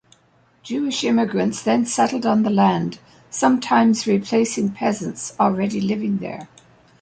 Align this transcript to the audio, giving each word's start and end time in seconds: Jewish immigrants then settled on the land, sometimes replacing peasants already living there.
Jewish 0.63 1.03
immigrants 1.03 1.61
then 1.61 1.85
settled 1.85 2.25
on 2.25 2.41
the 2.41 2.49
land, 2.49 2.97
sometimes 3.29 4.07
replacing 4.07 4.71
peasants 4.71 5.35
already 5.39 5.79
living 5.79 6.17
there. 6.17 6.47